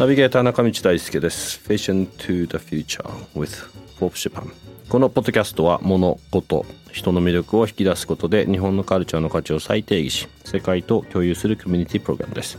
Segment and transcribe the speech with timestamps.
[0.00, 1.60] ナビゲーター中道大輔です。
[1.68, 3.04] Vision to the Future
[3.36, 4.50] with Forbes Japan
[4.88, 12.58] このポッドキャストは物事人の魅力を引き出すことで日本のカルチャーの価値を再定義し世界と共有するコミュニティプログラムです。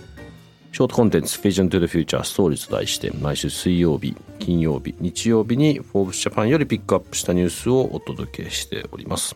[0.71, 9.35] ショートコンテンツ Vision to the Future Stories と題して毎週水曜日金曜日日曜日に Forbes Japan よりピックアップしたニュースをお届けしております。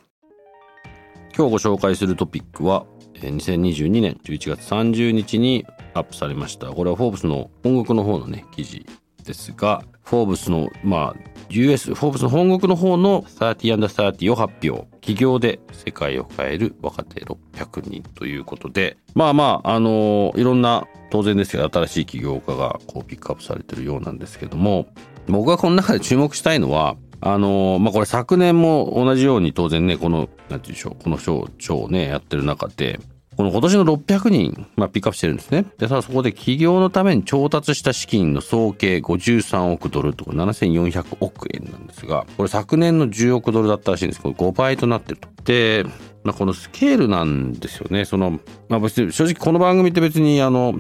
[1.38, 2.86] 今日ご紹介するトピックは
[3.16, 6.68] 2022年11月30日にアップされました。
[6.68, 8.86] これはフォーブスの本国の方のね、記事
[9.26, 11.16] ですが、フォーブスの、まあ、
[11.50, 14.88] US、フォーブスの本国の方の 30&30 を発表。
[15.02, 24.88] 企業で世界を変える若手600人ということで、まあまあ、あのいろんな、当然ですけど、新しい起業家がこうピックアップされてるようなんですけども、
[25.28, 33.00] 僕がこの中で注目したいのは、あのまあ、これ昨年も同じように当然ね、この、なんていうんでしょう、この賞をね、やってる中で、
[33.38, 35.66] この今年の600人、まあ、ピックアップしてるんですね。
[35.78, 45.28] で、さあそこで企業のために調達した資金の総計53億ドルとか7400億円なんですが、これ昨年の10億ドルだったらしいんですけど、5倍となってると。
[45.44, 45.86] で、
[46.24, 48.06] まあ、このスケールなんですよね。
[48.06, 50.74] その、まあ、別に正直この番組って別にあの、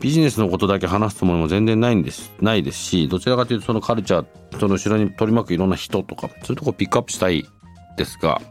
[0.00, 7.46] ビジネスのことだけ話すつもりも全然ないんです、ないですし、どちらかというとそのカルチャー、その後ろに取り巻くいろんな人とか、そういうとこピックアップしたい
[7.96, 8.42] ですが、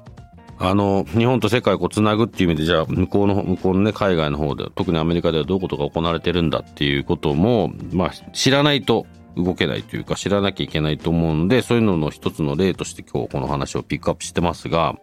[0.63, 14.95] あの、日本と世界をつなぐっていう意味で、じゃあ、向こうの、向こうのね、海外の方で、特にアメリカではどういうことが行われてるんだっていうことも、まあ、知らないと動けないというか、知らなきゃいけないと思うんで、そういうのの一つの例として今日この話をピックアップしてますが、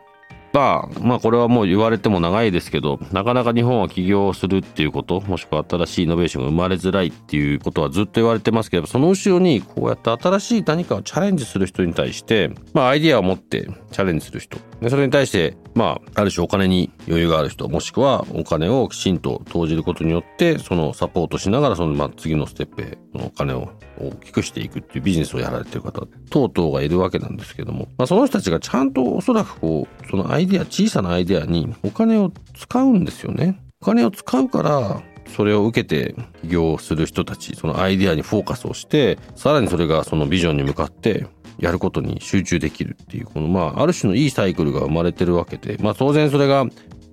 [0.53, 14.59] まあ、これはもう言われても長いですけど、なかなか日本は起業するっていうこと、もしくは新しいイノベーションが生まれづらいっていうことはずっと言われてますけど、その後ろにこうやって新しい何かをチャレンジする人に対して、まあアイディアを持ってチャレンジする人。
[14.81, 23.71] でそれに対して、まあ、ある種お金に余裕がある人、もしくはお金をきちんと投じることによって、そのサポートしながら、そのまあ次のステップへのお金を
[24.01, 33.61] 大きくしていくっていうビジネスをやられてる方、等々がいるわけなんですけども、まあその人たちがちゃんとおそらくこう、そのアイデア、小さなアイデアにお金を使うんですよね。
[33.81, 41.27] お金を使うから、それを受けて起業する人たち、そのアイデアにフォーカスをして、さらにそれがそのビジョンに向かって
[41.59, 46.65] やることに集中できるっていう、このまあ、ある種のいいサイクルが生まれてるわけで、まあ当然それが、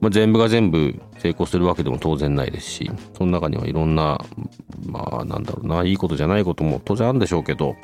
[0.01, 4.23] まあ、全部が全部成功するわけでも当然ないですし、その中にはいろんな、
[4.85, 7.75] まあなんだろうな、いいことじゃないことも当然あるんでしょうけど、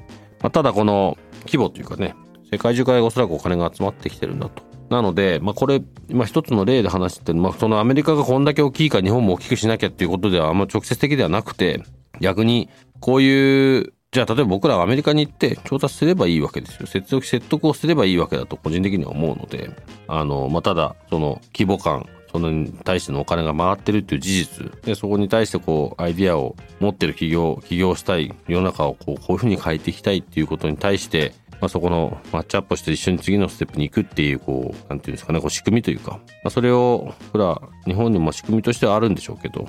[0.41, 2.15] まあ、ただこの規模というかね、
[2.51, 4.63] 世界中からおそらくお金が集まってきてるんだと。
[4.89, 11.81] なので、まあ、これ、まあ、一つの例で話してる、まあ、そのアメリカがこんだけ大きいか日本も大きくしなきゃっていうことではあんま直接的ではなくて、
[12.19, 16.85] 逆に、こういうじゃあ、例えば僕らがアメリカに行って調達すればいいわけですよ。
[16.85, 19.69] 説得、説得をすればいいわけだと個人的には思うので、
[20.09, 39.65] あの、まあ、ただ、その規模感、そのに対してのお金が回ってるっていう事実、で、そこに対してこう、アイディアを持ってる企業、起業したい、世の中をこう、こういうふうに変えていきたいっていうことに対して、まあ、そこのマッチアップして一緒に次のステップに行くっていう、こう、なんていうんですかね、こう仕組みというか、まあ、それを、ほら、日本にも仕組みとしてはあるんでしょうけど、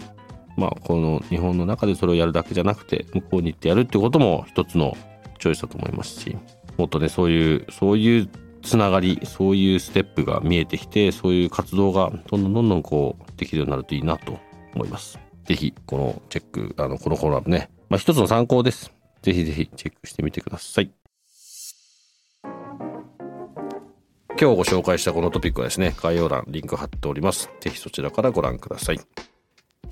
[0.57, 4.97] まあ、この日本の中でそれをやるだけじゃなくて、向こうに行ってやるってことも一つの
[5.39, 6.37] チョイスだと思いますし、
[6.77, 8.29] もっとね、そういう、そういう
[8.63, 14.39] つながり、そういうステップが見えてきて、そういう活動がどんどんどんどんこう、できるようになるといいなと
[14.75, 15.19] 思います。
[15.45, 18.93] ぜひ、このチェック、あの、このコラムね、まあ一つの参考です。
[19.23, 20.91] ぜひぜひチェックしてみてください。
[24.41, 27.51] 今日ご紹介したこのトピックはですね、概要欄リンク貼っております。
[27.61, 29.01] ぜひそちらからご覧ください。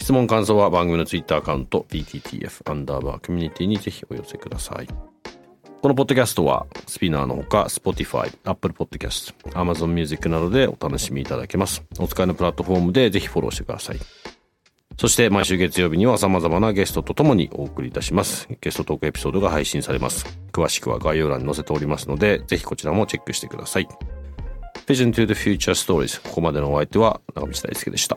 [0.00, 4.88] 質問感想は番組のツイッターアカウント BTTF アンダーバーコミュニティにぜひお寄せください。
[5.82, 11.84] このポッドキャストはスピナーのほか Spotify、Apple Podcast、Amazon Music などでお楽しみいただけます。
[11.98, 13.98] お使いのプラットフォームでぜひフォローしてください。
[14.96, 18.48] そして毎週月曜日には様々なゲストとともにお送りいたします。
[18.62, 20.26] ゲストトークエピソードが配信されます。
[20.50, 23.88] 詳しくは概要欄に載せておりますので、ぜひこちらもチェックしてください。
[24.86, 28.16] Vision to the Future Stories ここまでのお相手は中道大輔でした。